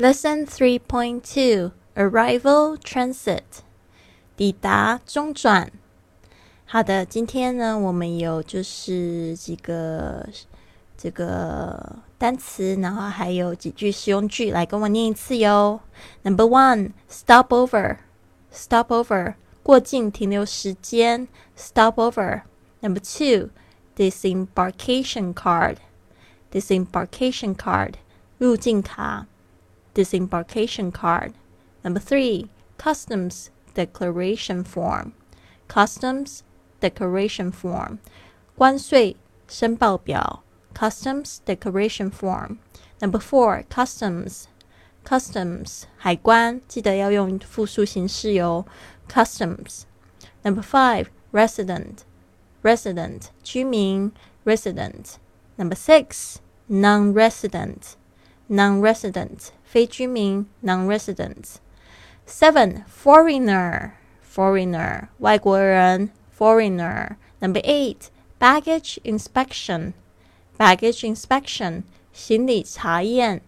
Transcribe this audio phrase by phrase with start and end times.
[0.00, 3.42] Lesson 3.2 Arrival Transit
[4.36, 5.72] 抵达中转。
[6.66, 10.24] 好的，今天呢，我们有就是几个
[10.96, 15.80] 这个单词，然后还有几句实用句，来跟我念一次哟。
[16.22, 17.96] Number one, stop over,
[18.52, 19.34] stop over，
[19.64, 21.26] 过境停留时间
[21.56, 22.42] ，stop over。
[22.78, 23.50] Number two,
[23.96, 25.78] disembarkation card,
[26.52, 27.94] disembarkation card，
[28.38, 29.26] 入境卡。
[29.97, 31.33] disembarkation card.
[31.83, 35.13] Number three, customs declaration form.
[35.67, 36.43] Customs
[36.79, 37.99] declaration form.
[38.55, 39.17] 关税
[39.47, 40.43] 申报表
[40.75, 42.57] customs declaration form.
[42.99, 44.45] Number four, customs.
[45.05, 48.65] Customs 海关，记得要用复数形式哟。
[49.09, 49.83] Customs.
[50.43, 52.03] Number five, resident.
[52.61, 54.13] Resident 居民
[54.45, 55.15] resident.
[55.57, 57.95] Number six, non-resident.
[58.47, 63.91] Non-resident 非居民 non-residents。Seven foreigner
[64.21, 69.93] foreigner 外国人 foreigner。Number eight baggage inspection
[70.57, 71.83] baggage inspection
[72.13, 73.41] 行李查验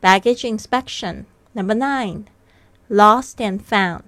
[0.00, 2.26] baggage inspection。Number nine
[2.88, 4.04] lost and found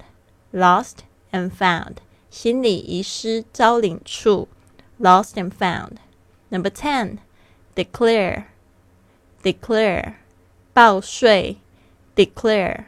[0.52, 0.98] lost
[1.32, 1.96] and found
[2.30, 4.48] 行李遗失招领处
[4.98, 7.18] lost and found。Number ten
[7.74, 8.44] declare
[9.42, 10.16] declare
[10.74, 11.58] 报税
[12.14, 12.86] declare.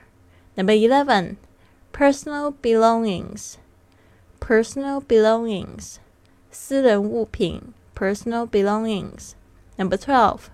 [0.54, 1.36] Number 11
[1.92, 3.56] personal belongings
[4.40, 5.96] personal belongings
[6.50, 9.32] 私人物品 personal belongings.
[9.76, 10.50] Number 12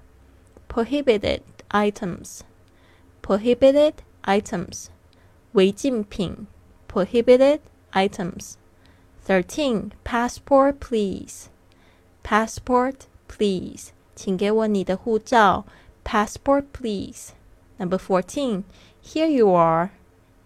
[0.68, 2.42] prohibited items
[3.22, 4.88] prohibited items
[5.52, 6.46] 违禁品
[6.86, 7.60] prohibited
[7.92, 8.56] items.
[9.26, 11.48] 13 passport please
[12.22, 15.64] passport please 请给我你的护照
[16.04, 17.34] Passport, please.
[17.78, 18.64] Number fourteen.
[19.00, 19.90] Here you are.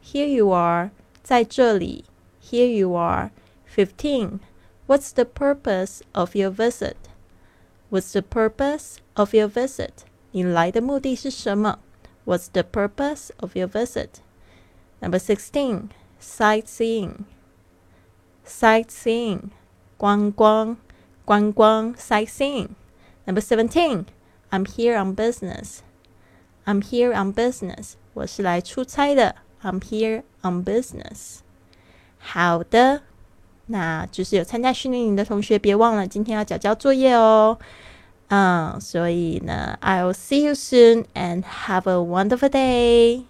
[0.00, 0.90] Here you are.
[1.22, 2.04] 在这里.
[2.42, 3.30] Here you are.
[3.66, 4.40] Fifteen.
[4.86, 6.96] What's the purpose of your visit?
[7.90, 10.04] What's the purpose of your visit?
[10.32, 11.78] 你来的目的是什么?
[12.24, 14.20] What's the purpose of your visit?
[15.00, 15.88] Number sixteen.
[16.20, 17.24] Sightseeing.
[18.46, 19.50] Sightseeing.
[19.96, 20.76] 观光,
[21.24, 22.70] 观光, sightseeing.
[23.24, 24.06] Number seventeen.
[24.50, 25.78] I'm here on business.
[26.64, 27.94] I'm here on business.
[28.14, 29.36] 我是来出差的。
[29.62, 31.38] I'm here on business.
[32.18, 33.02] 好的，
[33.66, 37.58] 那就是有参加训练营的同学，别忘了今天要交交作业哦。
[38.28, 43.24] 嗯，所以呢，I'll see you soon and have a wonderful day.